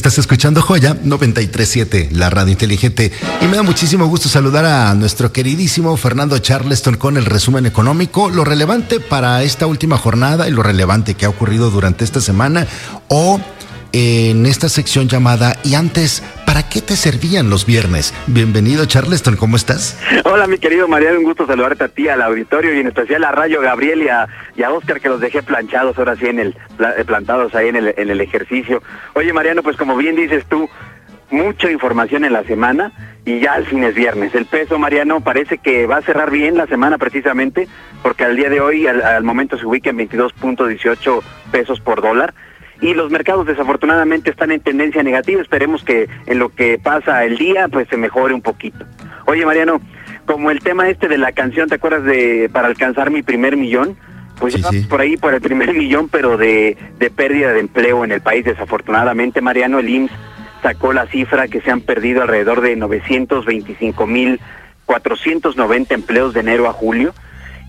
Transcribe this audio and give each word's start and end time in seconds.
Estás 0.00 0.16
escuchando 0.16 0.62
Joya 0.62 0.94
937, 0.94 2.08
la 2.12 2.30
radio 2.30 2.52
inteligente. 2.52 3.12
Y 3.42 3.44
me 3.44 3.58
da 3.58 3.62
muchísimo 3.62 4.06
gusto 4.06 4.30
saludar 4.30 4.64
a 4.64 4.94
nuestro 4.94 5.30
queridísimo 5.30 5.94
Fernando 5.98 6.38
Charleston 6.38 6.96
con 6.96 7.18
el 7.18 7.26
resumen 7.26 7.66
económico, 7.66 8.30
lo 8.30 8.42
relevante 8.42 8.98
para 8.98 9.42
esta 9.42 9.66
última 9.66 9.98
jornada 9.98 10.48
y 10.48 10.52
lo 10.52 10.62
relevante 10.62 11.16
que 11.16 11.26
ha 11.26 11.28
ocurrido 11.28 11.70
durante 11.70 12.06
esta 12.06 12.22
semana 12.22 12.66
o 13.08 13.42
en 13.92 14.46
esta 14.46 14.70
sección 14.70 15.06
llamada 15.06 15.58
Y 15.64 15.74
antes, 15.74 16.22
¿para 16.50 16.68
qué 16.68 16.82
te 16.82 16.96
servían 16.96 17.48
los 17.48 17.64
viernes? 17.64 18.12
Bienvenido 18.26 18.84
Charleston, 18.84 19.36
¿cómo 19.36 19.54
estás? 19.54 19.96
Hola 20.24 20.48
mi 20.48 20.58
querido 20.58 20.88
Mariano, 20.88 21.20
un 21.20 21.24
gusto 21.24 21.46
saludarte 21.46 21.84
a 21.84 21.88
ti, 21.88 22.08
al 22.08 22.20
auditorio 22.22 22.74
y 22.74 22.80
en 22.80 22.88
especial 22.88 23.22
a 23.22 23.30
Rayo 23.30 23.60
Gabriel 23.60 24.02
y 24.02 24.08
a, 24.08 24.26
y 24.56 24.64
a 24.64 24.72
Oscar 24.72 25.00
que 25.00 25.08
los 25.08 25.20
dejé 25.20 25.44
planchados 25.44 25.96
ahora 25.96 26.16
sí 26.16 26.26
en 26.26 26.40
el, 26.40 26.56
eh, 26.98 27.04
plantados 27.04 27.54
ahí 27.54 27.68
en 27.68 27.76
el, 27.76 27.94
en 27.96 28.10
el 28.10 28.20
ejercicio. 28.20 28.82
Oye 29.14 29.32
Mariano, 29.32 29.62
pues 29.62 29.76
como 29.76 29.96
bien 29.96 30.16
dices 30.16 30.44
tú, 30.46 30.68
mucha 31.30 31.70
información 31.70 32.24
en 32.24 32.32
la 32.32 32.42
semana 32.42 32.90
y 33.24 33.38
ya 33.38 33.52
al 33.52 33.66
fin 33.66 33.84
es 33.84 33.94
viernes. 33.94 34.34
El 34.34 34.46
peso, 34.46 34.76
Mariano, 34.76 35.20
parece 35.20 35.58
que 35.58 35.86
va 35.86 35.98
a 35.98 36.02
cerrar 36.02 36.32
bien 36.32 36.56
la 36.56 36.66
semana 36.66 36.98
precisamente, 36.98 37.68
porque 38.02 38.24
al 38.24 38.34
día 38.34 38.50
de 38.50 38.60
hoy, 38.60 38.88
al 38.88 39.22
momento 39.22 39.56
se 39.56 39.66
ubica 39.66 39.90
en 39.90 39.98
22.18 39.98 41.22
pesos 41.52 41.78
por 41.78 42.02
dólar 42.02 42.34
y 42.80 42.94
los 42.94 43.10
mercados 43.10 43.46
desafortunadamente 43.46 44.30
están 44.30 44.50
en 44.50 44.60
tendencia 44.60 45.02
negativa. 45.02 45.40
Esperemos 45.40 45.84
que 45.84 46.08
en 46.26 46.38
lo 46.38 46.48
que 46.48 46.78
pasa 46.78 47.24
el 47.24 47.36
día 47.36 47.68
pues 47.68 47.88
se 47.88 47.96
mejore 47.96 48.34
un 48.34 48.42
poquito. 48.42 48.84
Oye 49.26 49.44
Mariano, 49.44 49.80
como 50.26 50.50
el 50.50 50.60
tema 50.60 50.88
este 50.88 51.08
de 51.08 51.18
la 51.18 51.32
canción, 51.32 51.68
¿te 51.68 51.76
acuerdas 51.76 52.04
de 52.04 52.48
para 52.52 52.68
alcanzar 52.68 53.10
mi 53.10 53.22
primer 53.22 53.56
millón? 53.56 53.96
Pues 54.38 54.54
sí, 54.54 54.80
por 54.88 55.00
ahí 55.00 55.16
por 55.16 55.34
el 55.34 55.40
primer 55.42 55.74
millón, 55.74 56.08
pero 56.08 56.38
de, 56.38 56.76
de 56.98 57.10
pérdida 57.10 57.52
de 57.52 57.60
empleo 57.60 58.04
en 58.04 58.12
el 58.12 58.22
país. 58.22 58.44
Desafortunadamente, 58.44 59.42
Mariano, 59.42 59.80
el 59.80 59.88
IMSS 59.88 60.12
sacó 60.62 60.92
la 60.92 61.06
cifra 61.06 61.48
que 61.48 61.60
se 61.60 61.70
han 61.70 61.80
perdido 61.82 62.22
alrededor 62.22 62.60
de 62.60 62.76
925 62.76 64.06
mil 64.06 64.40
490 64.86 65.94
empleos 65.94 66.34
de 66.34 66.40
enero 66.40 66.68
a 66.68 66.72
julio 66.72 67.14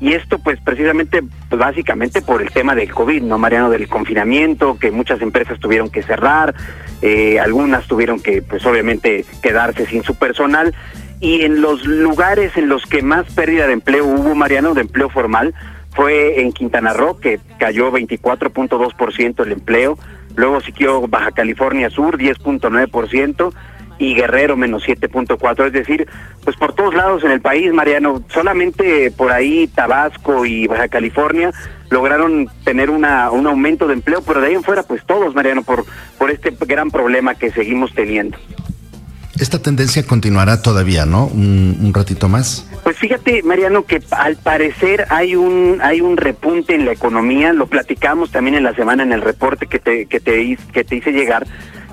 y 0.00 0.14
esto 0.14 0.38
pues 0.38 0.58
precisamente, 0.60 1.22
básicamente 1.50 2.22
por 2.22 2.40
el 2.40 2.50
tema 2.50 2.74
del 2.74 2.90
COVID, 2.90 3.22
¿no, 3.22 3.38
Mariano? 3.38 3.68
Del 3.68 3.86
confinamiento, 3.86 4.78
que 4.78 4.90
muchas 4.90 5.20
empresas 5.20 5.60
tuvieron 5.60 5.90
que 5.90 6.02
cerrar, 6.02 6.54
eh, 7.02 7.38
algunas 7.38 7.86
tuvieron 7.86 8.20
que 8.20 8.40
pues 8.40 8.64
obviamente 8.64 9.26
quedarse 9.42 9.86
sin 9.86 10.02
su 10.02 10.14
personal. 10.14 10.74
Y 11.20 11.42
en 11.42 11.60
los 11.60 11.84
lugares 11.84 12.56
en 12.56 12.68
los 12.68 12.86
que 12.86 13.02
más 13.02 13.26
pérdida 13.34 13.66
de 13.66 13.74
empleo 13.74 14.06
hubo, 14.06 14.34
Mariano, 14.34 14.72
de 14.72 14.80
empleo 14.80 15.10
formal, 15.10 15.54
fue 15.90 16.40
en 16.40 16.52
Quintana 16.52 16.94
Roo, 16.94 17.18
que 17.18 17.40
cayó 17.58 17.92
24.2% 17.92 19.42
el 19.44 19.52
empleo, 19.52 19.98
luego 20.34 20.60
siguió 20.60 21.06
Baja 21.08 21.32
California 21.32 21.90
Sur, 21.90 22.16
10.9%, 22.16 23.52
y 24.00 24.14
Guerrero 24.14 24.56
menos 24.56 24.82
7.4, 24.84 25.66
es 25.66 25.72
decir, 25.72 26.08
pues 26.42 26.56
por 26.56 26.74
todos 26.74 26.94
lados 26.94 27.22
en 27.22 27.30
el 27.30 27.42
país, 27.42 27.70
Mariano, 27.72 28.24
solamente 28.32 29.10
por 29.10 29.30
ahí 29.30 29.68
Tabasco 29.68 30.46
y 30.46 30.66
Baja 30.66 30.88
California 30.88 31.52
lograron 31.90 32.48
tener 32.64 32.88
una, 32.88 33.30
un 33.30 33.46
aumento 33.46 33.86
de 33.86 33.94
empleo, 33.94 34.22
pero 34.22 34.40
de 34.40 34.48
ahí 34.48 34.54
en 34.54 34.64
fuera 34.64 34.82
pues 34.82 35.04
todos, 35.04 35.34
Mariano, 35.34 35.62
por, 35.62 35.84
por 36.18 36.30
este 36.30 36.56
gran 36.60 36.90
problema 36.90 37.34
que 37.34 37.52
seguimos 37.52 37.92
teniendo. 37.94 38.38
Esta 39.38 39.60
tendencia 39.60 40.06
continuará 40.06 40.60
todavía, 40.60 41.06
¿no? 41.06 41.26
Un, 41.26 41.92
ratito 41.94 42.28
más. 42.28 42.66
Pues 42.84 42.98
fíjate, 42.98 43.42
Mariano, 43.42 43.84
que 43.84 44.02
al 44.10 44.36
parecer 44.36 45.06
hay 45.08 45.34
un 45.34 45.78
hay 45.82 46.02
un 46.02 46.18
repunte 46.18 46.74
en 46.74 46.84
la 46.84 46.92
economía. 46.92 47.54
Lo 47.54 47.66
platicamos 47.66 48.30
también 48.30 48.56
en 48.56 48.64
la 48.64 48.74
semana 48.74 49.02
en 49.02 49.12
el 49.12 49.22
reporte 49.22 49.66
que 49.66 49.78
te 49.78 50.04
que 50.06 50.20
te 50.20 50.58
que 50.72 50.84
te 50.84 50.96
hice 50.96 51.12
llegar 51.12 51.46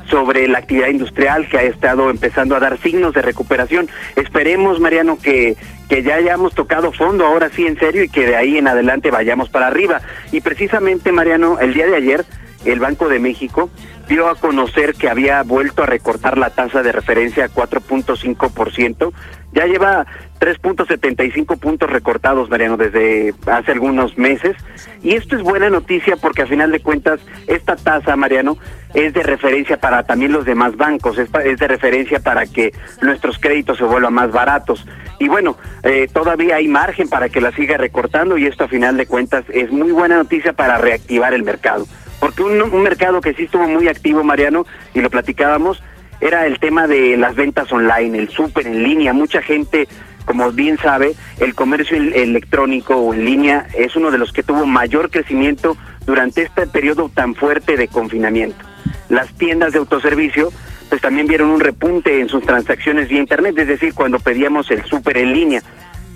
sobre 0.10 0.48
la 0.48 0.60
actividad 0.60 0.88
industrial 0.88 1.48
que 1.48 1.58
ha 1.58 1.64
estado 1.64 2.10
empezando 2.10 2.56
a 2.56 2.60
dar 2.60 2.80
signos 2.80 3.14
de 3.14 3.22
recuperación. 3.22 3.90
Esperemos, 4.16 4.80
Mariano, 4.80 5.18
que, 5.22 5.56
que 5.90 6.04
ya 6.04 6.16
hayamos 6.16 6.54
tocado 6.54 6.92
fondo 6.92 7.26
ahora 7.26 7.50
sí 7.50 7.66
en 7.66 7.78
serio 7.78 8.04
y 8.04 8.10
que 8.10 8.26
de 8.26 8.36
ahí 8.36 8.58
en 8.58 8.68
adelante 8.68 9.12
vayamos 9.12 9.50
para 9.50 9.68
arriba. 9.68 10.02
Y 10.32 10.42
precisamente, 10.42 11.12
Mariano, 11.12 11.60
el 11.60 11.74
día 11.74 11.88
de 11.88 11.96
ayer, 11.96 12.26
el 12.66 12.80
Banco 12.80 13.08
de 13.08 13.20
México 13.20 13.70
dio 14.08 14.30
a 14.30 14.36
conocer 14.36 14.94
que 14.94 15.10
había 15.10 15.44
vuelto 15.44 15.84
a 15.84 15.86
recortar 15.86 16.38
la 16.38 16.50
tasa 16.50 16.82
de 16.82 16.92
referencia 16.92 17.46
a 17.46 17.50
4.5%. 17.50 19.14
Ya 19.54 19.66
lleva 19.66 20.06
3.75 20.40 21.60
puntos 21.60 21.90
recortados, 21.90 22.50
Mariano, 22.50 22.78
desde 22.78 23.34
hace 23.48 23.72
algunos 23.72 24.18
meses. 24.18 24.56
Y 25.02 25.16
esto 25.16 25.36
es 25.36 25.42
buena 25.42 25.70
noticia 25.70 26.18
porque 26.18 26.44
a 26.44 26.48
final 26.48 26.72
de 26.72 26.80
cuentas 26.80 27.20
esta 27.48 27.76
tasa, 27.76 28.16
Mariano, 28.16 28.58
es 28.94 29.14
de 29.14 29.24
referencia 29.24 29.78
para 29.78 30.04
también 30.04 30.32
los 30.32 30.46
demás 30.46 30.76
bancos, 30.78 31.18
es, 31.18 31.32
de 31.32 31.68
referencia 31.68 32.20
para 32.20 32.46
que 32.46 32.74
nuestros 33.02 33.38
créditos 33.40 33.78
se 33.78 33.84
vuelvan 33.84 34.14
más 34.14 34.32
baratos. 34.32 34.86
Y 35.20 35.28
bueno, 35.28 35.58
eh, 35.84 36.08
todavía 36.12 36.58
hay 36.58 36.68
margen 36.68 37.10
para 37.10 37.30
que 37.30 37.42
la 37.42 37.52
siga 37.52 37.78
recortando 37.78 38.38
y 38.38 38.46
esto 38.46 38.66
a 38.66 38.68
final 38.68 38.98
de 38.98 39.08
cuentas 39.08 39.46
es 39.50 39.72
muy 39.72 39.92
buena 39.92 40.18
noticia 40.18 40.54
para 40.54 40.78
reactivar 40.78 41.34
el 41.34 41.44
mercado. 41.44 41.86
Porque 42.20 42.44
un, 42.44 42.62
un 42.62 42.84
mercado 42.84 43.22
que 43.22 43.34
sí 43.34 43.44
estuvo 43.44 43.68
muy 43.68 43.88
activo, 43.88 44.24
Mariano, 44.24 44.66
y 44.94 45.02
lo 45.02 45.10
platicábamos, 45.10 45.84
era 46.22 46.46
el 46.46 46.60
tema 46.60 46.88
de 46.88 47.18
las 47.18 47.36
ventas 47.36 47.72
online, 47.72 48.18
el 48.18 48.30
súper 48.30 48.68
en 48.68 48.84
línea. 48.84 49.14
Mucha 49.14 49.42
gente, 49.42 49.88
como 50.26 50.52
bien 50.52 50.78
sabe, 50.78 51.14
el 51.40 51.56
comercio 51.56 51.98
electrónico 51.98 52.96
o 52.96 53.14
en 53.14 53.26
línea 53.26 53.68
es 53.78 53.96
uno 53.96 54.12
de 54.12 54.18
los 54.18 54.32
que 54.32 54.44
tuvo 54.44 54.66
mayor 54.66 55.10
crecimiento 55.10 55.78
durante 56.06 56.44
este 56.44 56.68
periodo 56.68 57.10
tan 57.14 57.36
fuerte 57.36 57.78
de 57.78 57.88
confinamiento. 57.88 58.64
Las 59.10 59.32
tiendas 59.34 59.74
de 59.74 59.80
autoservicio 59.80 60.52
pues 60.90 61.02
también 61.02 61.28
vieron 61.28 61.50
un 61.50 61.60
repunte 61.60 62.22
en 62.22 62.30
sus 62.30 62.44
transacciones 62.44 63.10
vía 63.10 63.20
internet, 63.20 63.58
es 63.58 63.68
decir, 63.68 63.94
cuando 63.94 64.20
pedíamos 64.20 64.72
el 64.72 64.84
súper 64.86 65.18
en 65.18 65.34
línea. 65.34 65.62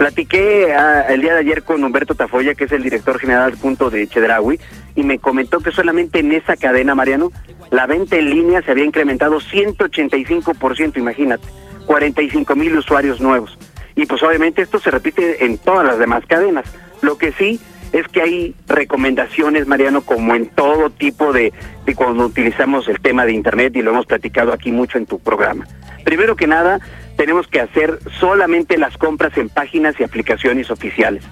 Platiqué 0.01 0.73
ah, 0.73 1.05
el 1.09 1.21
día 1.21 1.33
de 1.33 1.41
ayer 1.41 1.61
con 1.61 1.83
Humberto 1.83 2.15
Tafoya, 2.15 2.55
que 2.55 2.63
es 2.63 2.71
el 2.71 2.81
director 2.81 3.19
general 3.19 3.55
punto 3.55 3.91
de 3.91 4.07
Chedraui, 4.07 4.59
y 4.95 5.03
me 5.03 5.19
comentó 5.19 5.59
que 5.59 5.71
solamente 5.71 6.17
en 6.17 6.31
esa 6.31 6.57
cadena, 6.57 6.95
Mariano, 6.95 7.31
la 7.69 7.85
venta 7.85 8.15
en 8.15 8.31
línea 8.31 8.63
se 8.63 8.71
había 8.71 8.83
incrementado 8.83 9.39
185%, 9.39 10.97
imagínate, 10.97 11.45
45 11.85 12.55
mil 12.55 12.75
usuarios 12.79 13.21
nuevos. 13.21 13.55
Y 13.95 14.07
pues 14.07 14.23
obviamente 14.23 14.63
esto 14.63 14.79
se 14.79 14.89
repite 14.89 15.45
en 15.45 15.59
todas 15.59 15.85
las 15.85 15.99
demás 15.99 16.25
cadenas. 16.25 16.65
Lo 17.03 17.19
que 17.19 17.31
sí 17.33 17.59
es 17.93 18.07
que 18.07 18.23
hay 18.23 18.55
recomendaciones, 18.67 19.67
Mariano, 19.67 20.01
como 20.01 20.33
en 20.33 20.47
todo 20.47 20.89
tipo 20.89 21.31
de, 21.31 21.53
de 21.85 21.93
cuando 21.93 22.25
utilizamos 22.25 22.87
el 22.87 22.99
tema 23.01 23.27
de 23.27 23.33
Internet 23.33 23.75
y 23.75 23.83
lo 23.83 23.91
hemos 23.91 24.07
platicado 24.07 24.51
aquí 24.51 24.71
mucho 24.71 24.97
en 24.97 25.05
tu 25.05 25.19
programa. 25.19 25.67
Primero 26.03 26.35
que 26.35 26.47
nada, 26.47 26.79
tenemos 27.21 27.45
que 27.45 27.61
hacer 27.61 27.99
solamente 28.19 28.79
las 28.79 28.97
compras 28.97 29.37
en 29.37 29.47
páginas 29.47 29.93
y 29.99 30.03
aplicaciones 30.03 30.71
oficiales. 30.71 31.23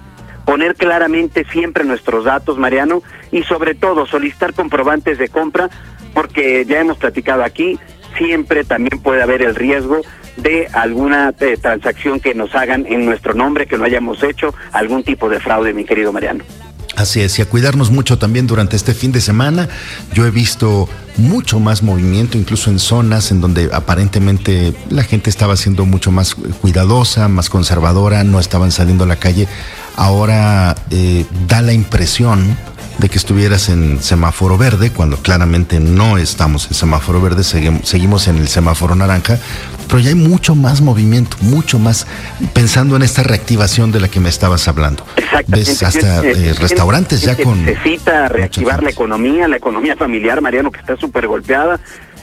Poner 0.46 0.76
claramente 0.76 1.48
siempre 1.52 1.84
nuestros 1.84 2.26
datos, 2.26 2.60
Mariano, 2.60 3.02
y 3.32 3.42
sobre 3.42 3.74
todo 3.74 4.06
solicitar 4.06 4.54
comprobantes 4.54 5.18
de 5.18 5.30
compra, 5.30 5.72
porque 6.14 6.64
ya 6.68 6.80
hemos 6.80 7.00
platicado 7.00 7.44
aquí, 7.44 7.80
siempre 8.20 8.64
también 8.66 9.02
puede 9.02 9.24
haber 9.24 9.42
el 9.42 9.56
riesgo 9.56 10.02
de 10.38 10.68
alguna 10.74 11.34
eh, 11.40 11.58
transacción 11.60 12.20
que 12.20 12.36
nos 12.36 12.54
hagan 12.54 12.86
en 12.86 13.08
nuestro 13.08 13.34
nombre, 13.34 13.66
que 13.66 13.80
no 13.80 13.86
hayamos 13.86 14.22
hecho, 14.22 14.54
algún 14.72 15.02
tipo 15.02 15.28
de 15.28 15.40
fraude, 15.40 15.74
mi 15.74 15.86
querido 15.86 16.14
Mariano. 16.14 16.44
Así 16.98 17.22
es, 17.22 17.40
y 17.40 17.42
a 17.42 17.46
cuidarnos 17.46 17.90
mucho 17.90 18.20
también 18.20 18.46
durante 18.46 18.76
este 18.76 18.94
fin 18.94 19.12
de 19.12 19.22
semana. 19.22 19.70
Yo 20.14 20.28
he 20.28 20.32
visto 20.32 20.88
mucho 21.20 21.60
más 21.60 21.84
movimiento, 21.84 22.38
incluso 22.38 22.70
en 22.70 22.80
zonas 22.80 23.32
en 23.32 23.42
donde 23.42 23.70
aparentemente 23.72 24.74
la 24.90 25.04
gente 25.04 25.30
estaba 25.30 25.56
siendo 25.56 25.86
mucho 25.86 26.12
más 26.12 26.36
cuidadosa, 26.36 27.28
más 27.28 27.50
conservadora, 27.50 28.24
no 28.24 28.40
estaban 28.40 28.72
saliendo 28.72 29.04
a 29.04 29.08
la 29.08 29.18
calle. 29.18 29.48
Ahora 29.96 30.76
eh, 30.90 31.26
da 31.48 31.62
la 31.62 31.74
impresión 31.74 32.58
de 33.00 33.10
que 33.10 33.18
estuvieras 33.18 33.70
en 33.70 34.02
semáforo 34.02 34.58
verde, 34.58 34.92
cuando 34.92 35.18
claramente 35.18 35.80
no 35.80 36.18
estamos 36.18 36.68
en 36.68 36.74
semáforo 36.74 37.22
verde, 37.22 37.44
seguimos 37.44 38.28
en 38.28 38.38
el 38.38 38.48
semáforo 38.48 38.96
naranja, 38.96 39.40
pero 39.88 40.00
ya 40.00 40.10
hay 40.10 40.16
mucho 40.16 40.54
más 40.54 40.82
movimiento, 40.82 41.38
mucho 41.42 41.80
más 41.80 42.06
pensando 42.54 42.96
en 42.98 43.04
esta 43.04 43.24
reactivación 43.24 43.92
de 43.92 44.02
la 44.02 44.10
que 44.10 44.20
me 44.20 44.30
estabas 44.30 44.68
hablando. 44.68 45.06
Exactamente. 45.16 45.70
Ves 45.70 45.84
hasta 45.84 46.24
eh, 46.26 46.54
restaurantes 46.60 47.22
ya 47.22 47.38
con... 47.38 47.66
Necesita 47.66 48.28
reactivar 48.28 48.84
la 48.84 48.90
economía, 48.90 49.48
la 49.48 49.58
economía 49.58 49.96
familiar, 49.96 50.42
Mariano, 50.42 50.72
que 50.72 50.80
está 50.80 50.98
súper 50.98 51.28
golpeada 51.28 51.80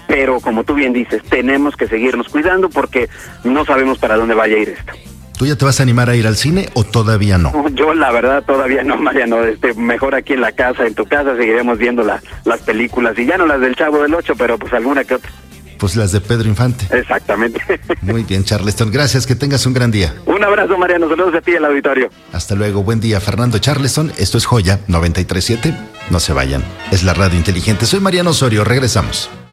pero 0.06 0.38
como 0.38 0.62
tú 0.62 0.74
bien 0.74 0.92
dices, 0.92 1.20
tenemos 1.28 1.74
que 1.74 1.88
seguirnos 1.88 2.28
cuidando 2.28 2.68
porque 2.68 3.08
no 3.42 3.64
sabemos 3.64 3.98
para 3.98 4.16
dónde 4.16 4.34
vaya 4.34 4.54
a 4.54 4.58
ir 4.60 4.68
esto. 4.68 4.92
¿Tú 5.36 5.44
ya 5.44 5.56
te 5.56 5.64
vas 5.64 5.80
a 5.80 5.82
animar 5.82 6.08
a 6.08 6.16
ir 6.16 6.26
al 6.26 6.36
cine 6.36 6.70
o 6.74 6.84
todavía 6.84 7.36
no? 7.36 7.68
Yo 7.74 7.92
la 7.94 8.10
verdad 8.10 8.42
todavía 8.44 8.82
no, 8.82 8.96
Mariano. 8.96 9.42
Este, 9.44 9.74
mejor 9.74 10.14
aquí 10.14 10.32
en 10.32 10.40
la 10.40 10.52
casa, 10.52 10.86
en 10.86 10.94
tu 10.94 11.04
casa, 11.04 11.36
seguiremos 11.36 11.78
viendo 11.78 12.02
las 12.02 12.60
películas. 12.62 13.18
Y 13.18 13.26
ya 13.26 13.36
no 13.36 13.46
las 13.46 13.60
del 13.60 13.76
Chavo 13.76 14.02
del 14.02 14.14
Ocho, 14.14 14.34
pero 14.36 14.58
pues 14.58 14.72
alguna 14.72 15.04
que 15.04 15.14
otra. 15.14 15.30
Pues 15.78 15.94
las 15.94 16.10
de 16.12 16.22
Pedro 16.22 16.48
Infante. 16.48 16.86
Exactamente. 16.90 17.60
Muy 18.00 18.22
bien, 18.22 18.44
Charleston. 18.44 18.90
Gracias, 18.90 19.26
que 19.26 19.34
tengas 19.34 19.66
un 19.66 19.74
gran 19.74 19.90
día. 19.90 20.14
Un 20.24 20.42
abrazo, 20.42 20.78
Mariano. 20.78 21.08
Saludos 21.08 21.34
a 21.34 21.40
ti 21.42 21.52
el 21.52 21.64
auditorio. 21.64 22.08
Hasta 22.32 22.54
luego. 22.54 22.82
Buen 22.82 23.00
día, 23.00 23.20
Fernando 23.20 23.58
Charleston. 23.58 24.12
Esto 24.16 24.38
es 24.38 24.46
Joya 24.46 24.80
937. 24.88 25.74
No 26.08 26.18
se 26.18 26.32
vayan. 26.32 26.64
Es 26.90 27.02
la 27.02 27.12
radio 27.12 27.36
inteligente. 27.36 27.84
Soy 27.84 28.00
Mariano 28.00 28.30
Osorio. 28.30 28.64
Regresamos. 28.64 29.28